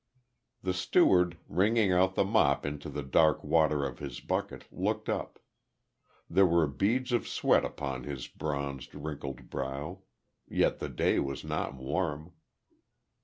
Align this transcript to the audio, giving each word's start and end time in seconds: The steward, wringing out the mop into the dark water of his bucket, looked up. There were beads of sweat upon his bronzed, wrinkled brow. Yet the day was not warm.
The 0.63 0.73
steward, 0.73 1.37
wringing 1.47 1.91
out 1.93 2.15
the 2.15 2.23
mop 2.25 2.65
into 2.65 2.89
the 2.89 3.03
dark 3.03 3.43
water 3.43 3.85
of 3.85 3.99
his 3.99 4.19
bucket, 4.19 4.65
looked 4.71 5.07
up. 5.09 5.37
There 6.27 6.47
were 6.47 6.65
beads 6.65 7.11
of 7.11 7.27
sweat 7.27 7.63
upon 7.63 8.05
his 8.05 8.27
bronzed, 8.27 8.95
wrinkled 8.95 9.51
brow. 9.51 10.01
Yet 10.49 10.79
the 10.79 10.89
day 10.89 11.19
was 11.19 11.43
not 11.43 11.75
warm. 11.75 12.33